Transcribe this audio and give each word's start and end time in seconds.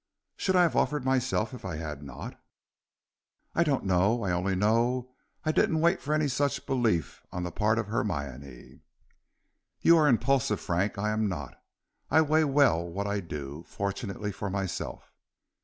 "Should 0.35 0.55
I 0.55 0.63
have 0.63 0.75
offered 0.75 1.05
myself 1.05 1.53
if 1.53 1.63
I 1.63 1.75
had 1.75 2.01
not?" 2.01 2.43
"I 3.53 3.63
don't 3.63 3.85
know; 3.85 4.23
I 4.23 4.31
only 4.31 4.55
know 4.55 5.11
I 5.45 5.51
didn't 5.51 5.79
wait 5.79 6.01
for 6.01 6.11
any 6.15 6.27
such 6.27 6.65
belief 6.65 7.21
on 7.31 7.43
the 7.43 7.51
part 7.51 7.77
of 7.77 7.85
Hermione." 7.85 8.81
"You 9.79 9.97
are 9.97 10.07
impulsive, 10.07 10.59
Frank, 10.59 10.97
I 10.97 11.11
am 11.11 11.29
not; 11.29 11.61
I 12.09 12.21
weigh 12.23 12.45
well 12.45 12.83
what 12.83 13.05
I 13.05 13.19
do, 13.19 13.63
fortunately 13.67 14.31
for 14.31 14.49
myself." 14.49 15.13